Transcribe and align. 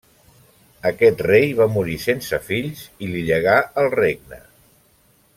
Aquest 0.89 1.19
rei 1.27 1.45
va 1.59 1.67
morir 1.75 1.97
sense 2.05 2.39
fills, 2.47 2.81
i 3.07 3.13
li 3.13 3.21
llegà 3.31 3.53
el 3.83 3.91
regne. 3.99 4.41